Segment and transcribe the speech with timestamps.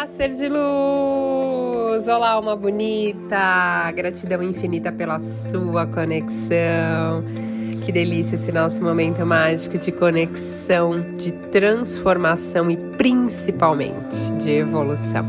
[0.00, 2.08] Olá, ser de luz!
[2.08, 3.92] Olá, alma bonita!
[3.94, 7.22] Gratidão infinita pela sua conexão.
[7.84, 15.22] Que delícia esse nosso momento mágico de conexão, de transformação e principalmente de evolução.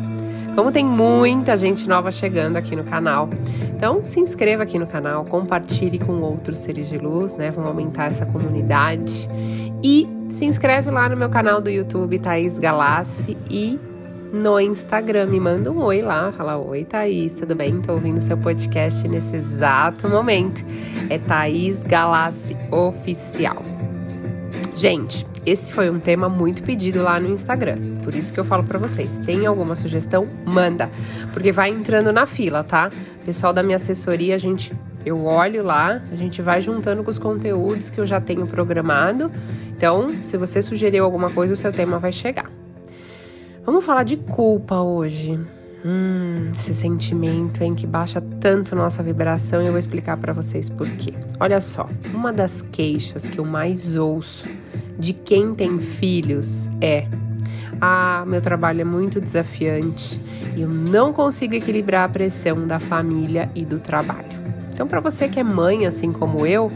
[0.55, 3.29] Como tem muita gente nova chegando aqui no canal,
[3.75, 7.51] então se inscreva aqui no canal, compartilhe com outros seres de luz, né?
[7.51, 9.27] Vamos aumentar essa comunidade.
[9.83, 13.77] E se inscreve lá no meu canal do YouTube, Thaís Galassi, e
[14.31, 15.27] no Instagram.
[15.27, 17.81] Me manda um oi lá, fala: Oi, Thaís, tudo bem?
[17.81, 20.63] Tô ouvindo seu podcast nesse exato momento.
[21.09, 23.63] É Thaís Galassi Oficial.
[24.75, 27.77] Gente, esse foi um tema muito pedido lá no Instagram.
[28.03, 30.27] Por isso que eu falo para vocês, tem alguma sugestão?
[30.45, 30.89] Manda,
[31.33, 32.91] porque vai entrando na fila, tá?
[33.25, 34.73] Pessoal da minha assessoria, a gente
[35.05, 39.31] eu olho lá, a gente vai juntando com os conteúdos que eu já tenho programado.
[39.75, 42.60] Então, se você sugeriu alguma coisa, o seu tema vai chegar.
[43.63, 45.39] Vamos falar de culpa hoje.
[45.85, 50.67] Hum, esse sentimento em que baixa tanto nossa vibração e eu vou explicar para vocês
[50.67, 51.13] por quê.
[51.39, 54.47] Olha só, uma das queixas que eu mais ouço
[54.97, 57.07] de quem tem filhos é:
[57.79, 60.19] "Ah, meu trabalho é muito desafiante
[60.55, 64.41] e eu não consigo equilibrar a pressão da família e do trabalho".
[64.73, 66.71] Então, para você que é mãe assim como eu,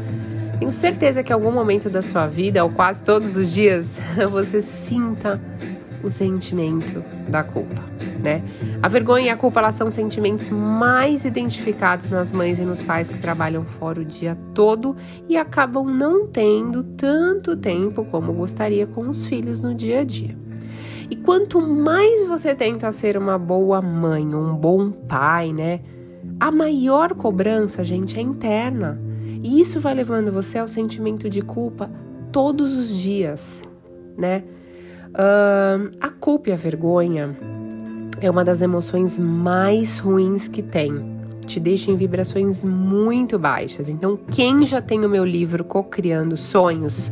[0.59, 3.99] tenho certeza que em algum momento da sua vida, ou quase todos os dias,
[4.31, 5.41] você sinta
[6.05, 7.81] o sentimento da culpa,
[8.23, 8.43] né?
[8.81, 13.09] A vergonha e a culpa elas são sentimentos mais identificados nas mães e nos pais
[13.09, 14.95] que trabalham fora o dia todo
[15.27, 20.37] e acabam não tendo tanto tempo como gostaria com os filhos no dia a dia.
[21.09, 25.81] E quanto mais você tenta ser uma boa mãe, um bom pai, né?
[26.39, 28.99] A maior cobrança, gente, é interna.
[29.43, 31.89] E isso vai levando você ao sentimento de culpa
[32.31, 33.63] todos os dias,
[34.17, 34.43] né?
[35.15, 37.33] Uh, a culpa e a vergonha
[38.19, 41.15] é uma das emoções mais ruins que tem.
[41.45, 43.87] Te deixa em vibrações muito baixas.
[43.87, 47.09] Então, quem já tem o meu livro Cocriando Sonhos,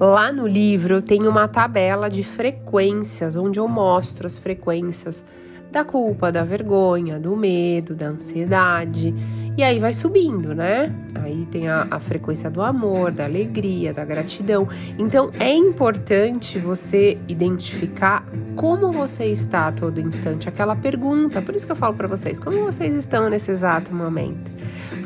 [0.00, 5.24] lá no livro tem uma tabela de frequências, onde eu mostro as frequências
[5.70, 9.14] da culpa, da vergonha, do medo, da ansiedade.
[9.58, 10.94] E aí vai subindo, né?
[11.16, 14.68] Aí tem a, a, frequência do amor, da alegria, da gratidão.
[14.96, 18.24] Então é importante você identificar
[18.54, 20.48] como você está a todo instante.
[20.48, 24.48] Aquela pergunta, por isso que eu falo para vocês, como vocês estão nesse exato momento?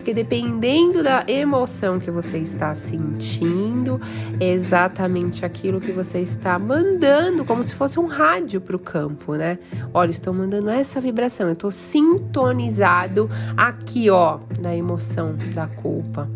[0.02, 4.00] Porque dependendo da emoção que você está sentindo,
[4.40, 9.34] é exatamente aquilo que você está mandando, como se fosse um rádio para o campo,
[9.34, 9.58] né?
[9.94, 16.28] Olha, estou mandando essa vibração, eu estou sintonizado aqui, ó, na emoção da culpa.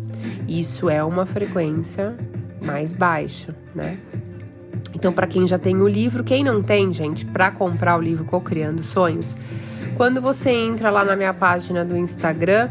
[0.47, 2.15] Isso é uma frequência
[2.63, 3.97] mais baixa, né?
[4.93, 8.25] Então, para quem já tem o livro, quem não tem, gente, para comprar o livro
[8.25, 9.35] Co-Criando Sonhos,
[9.95, 12.69] quando você entra lá na minha página do Instagram,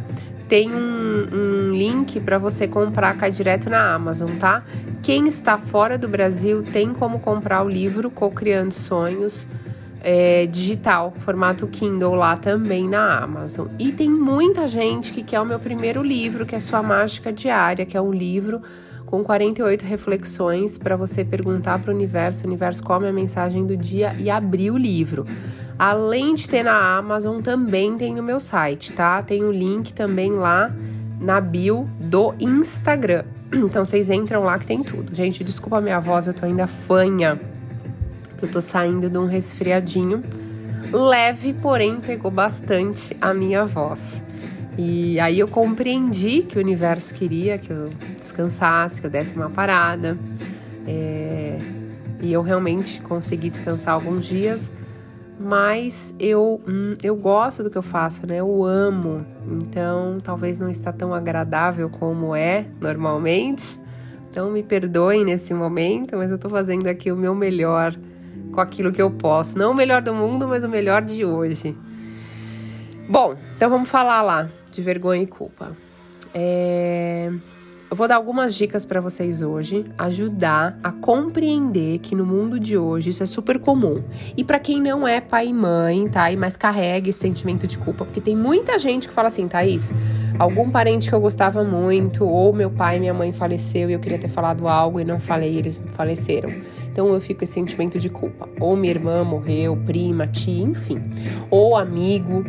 [0.49, 4.65] tem um, um link para você comprar, cai direto na Amazon, tá?
[5.03, 9.47] Quem está fora do Brasil tem como comprar o livro Co-Criando Sonhos
[10.09, 13.67] é, digital, formato Kindle lá também na Amazon.
[13.77, 17.85] E tem muita gente que quer o meu primeiro livro, que é Sua Mágica Diária,
[17.85, 18.63] que é um livro
[19.05, 23.77] com 48 reflexões para você perguntar para o universo, universo qual é a mensagem do
[23.77, 25.27] dia e abrir o livro.
[25.77, 29.21] Além de ter na Amazon, também tem no meu site, tá?
[29.23, 30.73] Tem o link também lá
[31.21, 33.25] na bio do Instagram.
[33.53, 35.13] Então vocês entram lá que tem tudo.
[35.13, 37.56] Gente, desculpa a minha voz, eu tô ainda fanha.
[38.41, 40.23] Eu tô saindo de um resfriadinho
[40.93, 44.23] leve, porém pegou bastante a minha voz.
[44.79, 49.51] E aí eu compreendi que o universo queria que eu descansasse, que eu desse uma
[49.51, 50.19] parada.
[50.87, 51.59] É...
[52.21, 54.71] E eu realmente consegui descansar alguns dias
[55.39, 58.37] mas eu, hum, eu gosto do que eu faço, né?
[58.37, 59.25] Eu amo.
[59.47, 63.79] Então, talvez não está tão agradável como é normalmente.
[64.31, 67.95] Então, me perdoem nesse momento, mas eu tô fazendo aqui o meu melhor
[68.57, 69.57] com aquilo que eu posso.
[69.57, 71.77] Não o melhor do mundo, mas o melhor de hoje.
[73.09, 75.77] Bom, então vamos falar lá de vergonha e culpa.
[76.35, 77.31] É...
[77.89, 82.77] Eu vou dar algumas dicas para vocês hoje, ajudar a compreender que no mundo de
[82.77, 84.03] hoje isso é super comum.
[84.37, 86.33] E para quem não é pai e mãe, tá?
[86.33, 89.93] E mas carrega esse sentimento de culpa, porque tem muita gente que fala assim, Thaís,
[90.39, 94.01] algum parente que eu gostava muito, ou meu pai e minha mãe faleceu e eu
[94.01, 96.51] queria ter falado algo e não falei, eles faleceram.
[96.91, 98.49] Então eu fico com esse sentimento de culpa.
[98.59, 101.03] Ou minha irmã morreu, prima, tia, enfim.
[101.51, 102.45] Ou amigo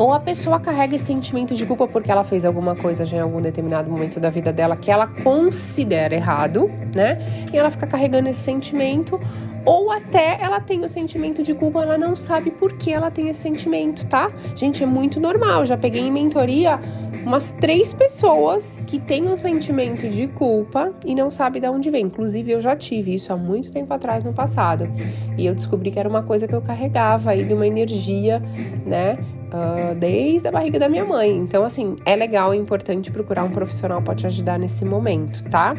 [0.00, 3.20] ou a pessoa carrega esse sentimento de culpa porque ela fez alguma coisa já em
[3.20, 7.18] algum determinado momento da vida dela que ela considera errado, né?
[7.52, 9.20] E ela fica carregando esse sentimento.
[9.64, 13.28] Ou até ela tem o sentimento de culpa, ela não sabe por que ela tem
[13.28, 14.30] esse sentimento, tá?
[14.54, 15.66] Gente, é muito normal.
[15.66, 16.80] Já peguei em mentoria
[17.24, 22.06] umas três pessoas que têm um sentimento de culpa e não sabe de onde vem.
[22.06, 24.88] Inclusive, eu já tive isso há muito tempo atrás no passado.
[25.36, 28.42] E eu descobri que era uma coisa que eu carregava aí de uma energia,
[28.86, 29.18] né?
[29.52, 31.36] Uh, desde a barriga da minha mãe.
[31.36, 35.74] Então, assim, é legal, é importante procurar um profissional para te ajudar nesse momento, tá?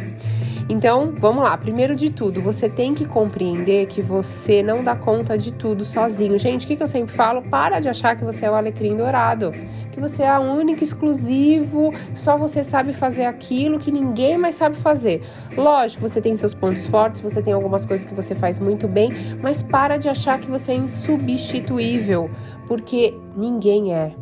[0.72, 1.58] Então, vamos lá.
[1.58, 6.40] Primeiro de tudo, você tem que compreender que você não dá conta de tudo sozinho.
[6.40, 7.42] Gente, o que, que eu sempre falo?
[7.42, 9.52] Para de achar que você é o alecrim dourado,
[9.92, 14.78] que você é a única, exclusivo, só você sabe fazer aquilo que ninguém mais sabe
[14.78, 15.22] fazer.
[15.58, 19.12] Lógico, você tem seus pontos fortes, você tem algumas coisas que você faz muito bem,
[19.42, 22.30] mas para de achar que você é insubstituível,
[22.72, 24.16] porque ninguém é.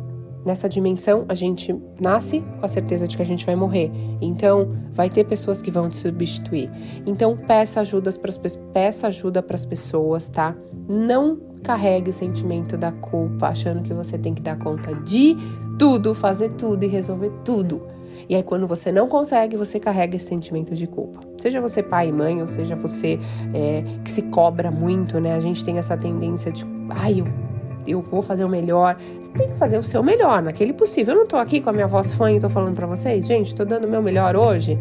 [0.44, 3.92] Nessa dimensão, a gente nasce com a certeza de que a gente vai morrer.
[4.20, 6.68] Então, vai ter pessoas que vão te substituir.
[7.06, 8.32] Então, peça ajuda para
[8.72, 10.56] peça ajuda para as pessoas, tá?
[10.88, 15.36] Não carregue o sentimento da culpa, achando que você tem que dar conta de
[15.78, 17.86] tudo, fazer tudo e resolver tudo.
[18.28, 21.20] E aí, quando você não consegue, você carrega esse sentimento de culpa.
[21.38, 23.16] Seja você pai e mãe, ou seja você
[23.54, 25.36] é, que se cobra muito, né?
[25.36, 27.49] A gente tem essa tendência de, ai, eu
[27.86, 28.96] eu vou fazer o melhor.
[29.36, 31.14] Tem que fazer o seu melhor, naquele possível.
[31.14, 33.54] Eu não tô aqui com a minha voz fã e tô falando para vocês, gente,
[33.54, 34.78] tô dando o meu melhor hoje.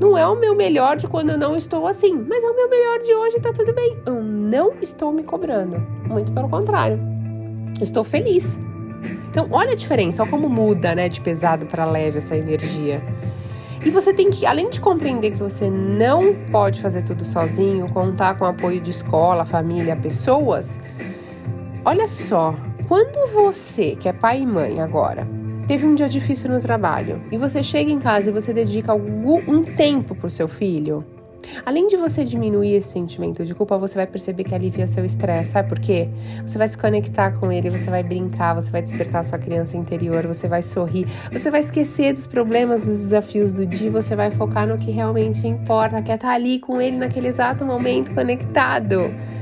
[0.00, 2.68] Não é o meu melhor de quando eu não estou assim, mas é o meu
[2.68, 3.96] melhor de hoje, tá tudo bem.
[4.04, 5.76] Eu não estou me cobrando.
[6.08, 6.98] Muito pelo contrário.
[7.80, 8.58] Estou feliz.
[9.30, 13.02] Então, olha a diferença, olha como muda, né, de pesado para leve essa energia.
[13.84, 18.34] E você tem que, além de compreender que você não pode fazer tudo sozinho, contar
[18.38, 20.78] com apoio de escola, família, pessoas,
[21.86, 22.54] Olha só,
[22.88, 25.28] quando você, que é pai e mãe agora,
[25.68, 29.36] teve um dia difícil no trabalho e você chega em casa e você dedica algum,
[29.46, 31.04] um tempo para o seu filho,
[31.62, 35.52] além de você diminuir esse sentimento de culpa, você vai perceber que alivia seu estresse.
[35.52, 36.08] Sabe por quê?
[36.46, 40.26] Você vai se conectar com ele, você vai brincar, você vai despertar sua criança interior,
[40.26, 44.66] você vai sorrir, você vai esquecer dos problemas, dos desafios do dia, você vai focar
[44.66, 49.33] no que realmente importa, que é estar tá ali com ele naquele exato momento conectado.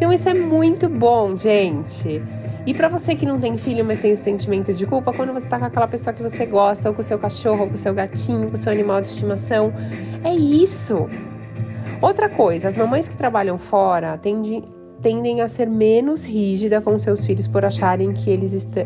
[0.00, 2.22] Então isso é muito bom, gente.
[2.66, 5.46] E para você que não tem filho, mas tem esse sentimento de culpa, quando você
[5.46, 7.76] tá com aquela pessoa que você gosta, ou com o seu cachorro, ou com o
[7.76, 9.70] seu gatinho, com o seu animal de estimação,
[10.24, 11.06] é isso.
[12.00, 14.64] Outra coisa, as mamães que trabalham fora tendem,
[15.02, 18.84] tendem a ser menos rígida com seus filhos por acharem que eles estão.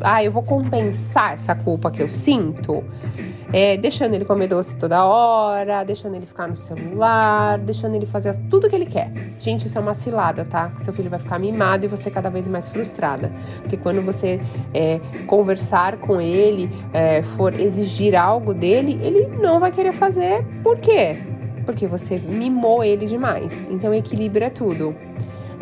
[0.00, 2.84] Ah, eu vou compensar essa culpa que eu sinto
[3.52, 8.34] é, deixando ele comer doce toda hora, deixando ele ficar no celular, deixando ele fazer
[8.48, 9.12] tudo que ele quer.
[9.38, 10.72] Gente, isso é uma cilada, tá?
[10.78, 13.30] Seu filho vai ficar mimado e você cada vez mais frustrada.
[13.60, 14.40] Porque quando você
[14.72, 20.44] é, conversar com ele, é, for exigir algo dele, ele não vai querer fazer.
[20.62, 21.18] Por quê?
[21.66, 23.68] Porque você mimou ele demais.
[23.70, 24.96] Então, equilíbrio é tudo.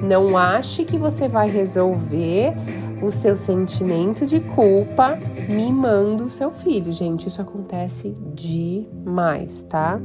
[0.03, 2.55] Não ache que você vai resolver
[3.03, 5.19] o seu sentimento de culpa
[5.49, 6.93] mimando o seu filho.
[6.93, 10.01] Gente, isso acontece demais, tá?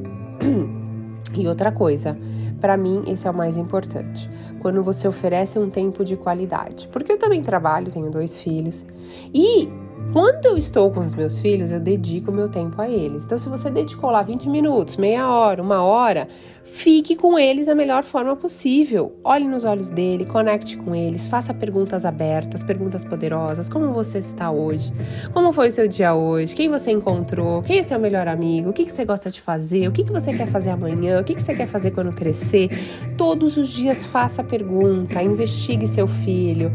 [1.33, 2.17] E outra coisa,
[2.61, 4.29] para mim esse é o mais importante.
[4.61, 6.87] Quando você oferece um tempo de qualidade.
[6.87, 8.85] Porque eu também trabalho, tenho dois filhos.
[9.33, 9.67] E
[10.15, 13.25] quando eu estou com os meus filhos, eu dedico meu tempo a eles.
[13.25, 16.29] Então, se você dedicou lá 20 minutos, meia hora, uma hora,
[16.63, 19.19] fique com eles da melhor forma possível.
[19.25, 23.67] Olhe nos olhos dele, conecte com eles, faça perguntas abertas, perguntas poderosas.
[23.67, 24.93] Como você está hoje?
[25.33, 26.55] Como foi o seu dia hoje?
[26.55, 27.61] Quem você encontrou?
[27.61, 28.69] Quem é seu melhor amigo?
[28.69, 29.85] O que, você gosta de fazer?
[29.89, 31.19] O que, que você quer fazer amanhã?
[31.19, 32.69] O que, que você quer fazer quando crescer?
[33.17, 36.71] Todos os dias faça pergunta, investigue seu filho.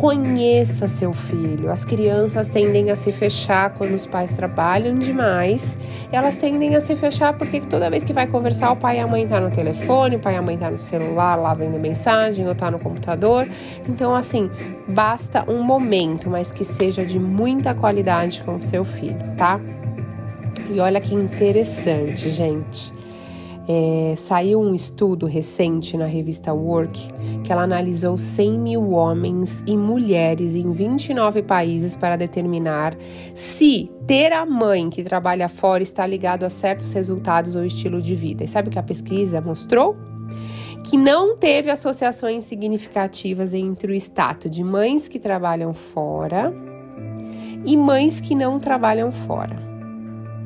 [0.00, 1.70] Conheça seu filho.
[1.70, 5.76] As crianças tendem a se fechar quando os pais trabalham demais.
[6.10, 9.06] Elas tendem a se fechar porque toda vez que vai conversar, o pai e a
[9.06, 12.48] mãe tá no telefone, o pai e a mãe tá no celular, lá vendo mensagem
[12.48, 13.46] ou tá no computador.
[13.86, 14.50] Então, assim,
[14.88, 19.60] basta um momento, mas que seja de muita qualidade com o seu filho, tá?
[20.70, 22.99] E olha que interessante, gente.
[23.72, 27.08] É, saiu um estudo recente na revista Work
[27.44, 32.96] que ela analisou 100 mil homens e mulheres em 29 países para determinar
[33.32, 38.16] se ter a mãe que trabalha fora está ligado a certos resultados ou estilo de
[38.16, 38.42] vida.
[38.42, 39.96] E sabe o que a pesquisa mostrou?
[40.82, 46.52] Que não teve associações significativas entre o status de mães que trabalham fora
[47.64, 49.56] e mães que não trabalham fora,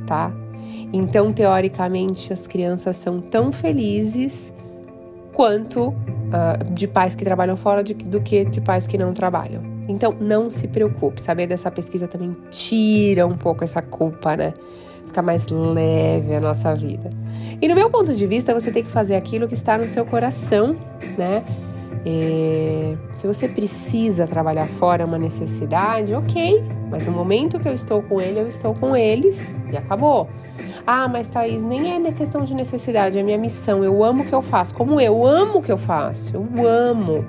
[0.06, 0.43] tá?
[0.92, 4.52] Então, teoricamente, as crianças são tão felizes
[5.32, 9.62] quanto uh, de pais que trabalham fora de, do que de pais que não trabalham.
[9.88, 11.20] Então, não se preocupe.
[11.20, 14.54] Saber dessa pesquisa também tira um pouco essa culpa, né?
[15.14, 17.10] ficar mais leve a nossa vida.
[17.62, 20.04] E no meu ponto de vista, você tem que fazer aquilo que está no seu
[20.04, 20.76] coração,
[21.16, 21.44] né?
[22.06, 26.62] É, se você precisa trabalhar fora uma necessidade, ok.
[26.90, 30.28] Mas no momento que eu estou com ele, eu estou com eles e acabou.
[30.86, 33.82] Ah, mas Thaís, nem é questão de necessidade, é minha missão.
[33.82, 34.74] Eu amo o que eu faço.
[34.74, 36.36] Como eu amo o que eu faço.
[36.36, 37.24] Eu amo.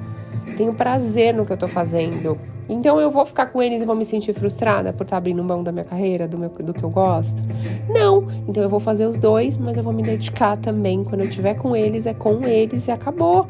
[0.58, 2.38] Tenho prazer no que eu estou fazendo.
[2.67, 5.63] Então eu vou ficar com eles e vou me sentir frustrada por estar abrindo mão
[5.63, 7.41] da minha carreira, do, meu, do que eu gosto?
[7.88, 8.27] Não.
[8.48, 11.03] Então eu vou fazer os dois, mas eu vou me dedicar também.
[11.03, 13.48] Quando eu estiver com eles, é com eles e acabou.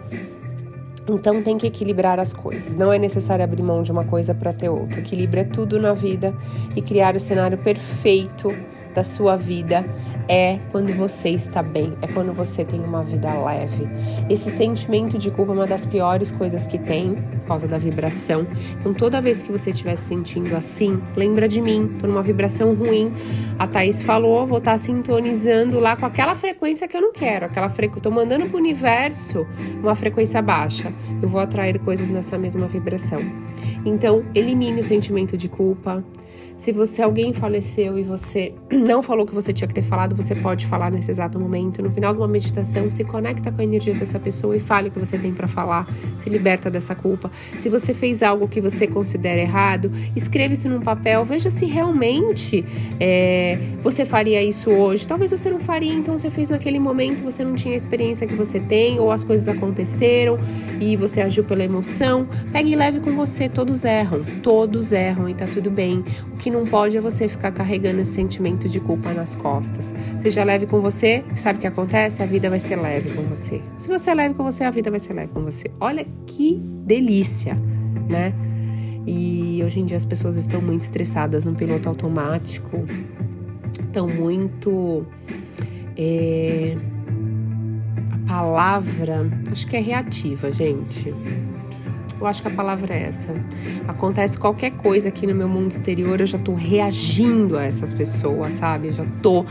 [1.08, 2.76] Então tem que equilibrar as coisas.
[2.76, 5.00] Não é necessário abrir mão de uma coisa para ter outra.
[5.00, 6.34] Equilíbrio é tudo na vida
[6.76, 8.50] e criar o cenário perfeito
[8.94, 9.86] da sua vida
[10.28, 13.88] é quando você está bem, é quando você tem uma vida leve.
[14.30, 18.48] Esse sentimento de culpa é uma das piores coisas que tem, por causa da vibração.
[18.80, 22.74] Então, toda vez que você estiver se sentindo assim, lembra de mim, tô numa vibração
[22.74, 23.12] ruim.
[23.60, 27.46] A Thaís falou, vou estar tá sintonizando lá com aquela frequência que eu não quero,
[27.46, 29.46] aquela frequência, tô mandando pro universo
[29.82, 30.92] uma frequência baixa.
[31.22, 33.20] Eu vou atrair coisas nessa mesma vibração.
[33.86, 36.04] Então, elimine o sentimento de culpa
[36.58, 40.16] se você alguém faleceu e você não falou o que você tinha que ter falado,
[40.16, 41.84] você pode falar nesse exato momento.
[41.84, 44.92] No final de uma meditação, se conecta com a energia dessa pessoa e fale o
[44.92, 45.88] que você tem para falar.
[46.16, 47.30] Se liberta dessa culpa.
[47.58, 51.26] Se você fez algo que você considera errado, escreva isso num papel.
[51.26, 52.64] Veja se realmente
[53.00, 55.08] é, você faria isso hoje.
[55.08, 58.36] Talvez você não faria, então você fez naquele momento, você não tinha a experiência que
[58.36, 60.38] você tem, ou as coisas aconteceram
[60.80, 62.28] e você agiu pela emoção.
[62.52, 63.50] Pegue e leve com você.
[63.50, 64.24] Todos erram.
[64.42, 66.04] Todos erram e tá tudo bem.
[66.34, 69.94] O que não pode é você ficar carregando esse sentimento de culpa nas costas.
[70.20, 72.22] Seja leve com você, sabe o que acontece?
[72.22, 73.62] A vida vai ser leve com você.
[73.78, 75.72] Se você é leve com você, a vida vai ser leve com você.
[75.80, 77.56] Olha que delícia,
[78.10, 78.34] né?
[79.08, 82.86] E hoje em dia as pessoas estão muito estressadas no piloto automático,
[83.80, 85.06] estão muito.
[85.98, 86.76] É,
[88.12, 91.14] a palavra, acho que é reativa, gente
[92.20, 93.34] eu acho que a palavra é essa.
[93.88, 98.54] Acontece qualquer coisa aqui no meu mundo exterior, eu já tô reagindo a essas pessoas,
[98.54, 98.88] sabe?
[98.88, 99.46] Eu já tô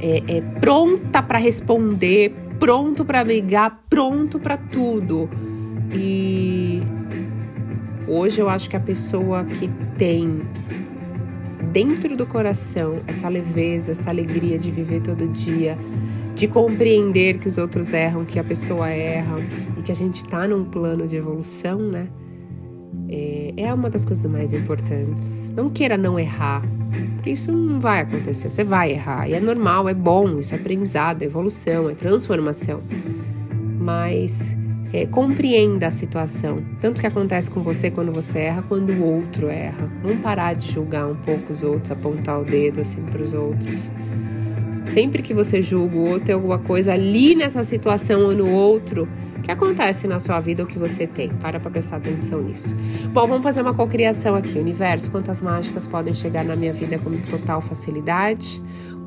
[0.00, 5.28] é, é, pronta para responder, pronto para brigar, pronto para tudo.
[5.92, 6.82] E
[8.06, 10.42] hoje eu acho que a pessoa que tem
[11.72, 15.76] dentro do coração essa leveza, essa alegria de viver todo dia,
[16.38, 19.38] de compreender que os outros erram, que a pessoa erra,
[19.84, 22.06] que a gente está num plano de evolução, né?
[23.08, 25.52] É, é uma das coisas mais importantes.
[25.56, 26.62] Não queira não errar,
[27.16, 28.52] porque isso não vai acontecer.
[28.52, 32.82] Você vai errar e é normal, é bom, isso é aprendizado, é evolução, é transformação.
[33.80, 34.56] Mas
[34.92, 39.48] é, compreenda a situação, tanto que acontece com você quando você erra, quando o outro
[39.48, 39.90] erra.
[40.04, 43.90] Vamos parar de julgar um pouco os outros, apontar o dedo assim para os outros.
[44.88, 49.08] Sempre que você julga o outro, tem alguma coisa ali nessa situação ou no outro
[49.42, 51.28] que acontece na sua vida, o que você tem.
[51.28, 52.76] Para para prestar atenção nisso.
[53.12, 54.58] Bom, vamos fazer uma cocriação aqui.
[54.58, 58.62] Universo, quantas mágicas podem chegar na minha vida com total facilidade?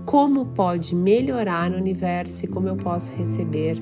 [0.05, 3.81] Como pode melhorar no universo e como eu posso receber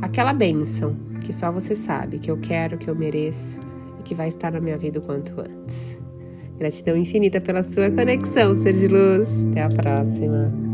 [0.00, 3.60] aquela bênção que só você sabe, que eu quero, que eu mereço
[4.00, 5.98] e que vai estar na minha vida o quanto antes.
[6.58, 9.28] Gratidão infinita pela sua conexão, ser de luz.
[9.50, 10.67] Até a próxima.